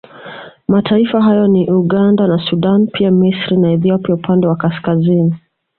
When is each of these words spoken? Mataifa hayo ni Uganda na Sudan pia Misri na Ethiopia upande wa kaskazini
Mataifa 0.67 1.21
hayo 1.21 1.47
ni 1.47 1.69
Uganda 1.71 2.27
na 2.27 2.45
Sudan 2.49 2.87
pia 2.87 3.11
Misri 3.11 3.57
na 3.57 3.71
Ethiopia 3.71 4.15
upande 4.15 4.47
wa 4.47 4.55
kaskazini 4.55 5.35